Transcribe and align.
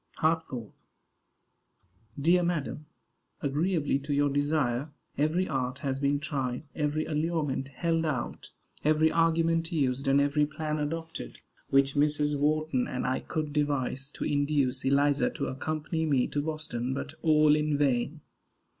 HARTFORD. 0.17 0.71
Dear 2.19 2.41
madam: 2.41 2.87
Agreeably 3.39 3.99
to 3.99 4.15
your 4.15 4.31
desire 4.31 4.89
every 5.15 5.47
art 5.47 5.77
has 5.85 5.99
been 5.99 6.19
tried, 6.19 6.63
every 6.73 7.05
allurement 7.05 7.67
held 7.67 8.03
out, 8.07 8.49
every 8.83 9.11
argument 9.11 9.71
used, 9.71 10.07
and 10.07 10.19
every 10.19 10.47
plan 10.47 10.79
adopted, 10.79 11.37
which 11.69 11.93
Mrs. 11.93 12.35
Wharton 12.35 12.87
and 12.87 13.05
I 13.05 13.19
could 13.19 13.53
devise 13.53 14.09
to 14.13 14.23
induce 14.23 14.83
Eliza 14.83 15.29
to 15.29 15.45
accompany 15.45 16.07
me 16.07 16.25
to 16.29 16.41
Boston; 16.41 16.95
but 16.95 17.13
all 17.21 17.55
in 17.55 17.77
vain. 17.77 18.21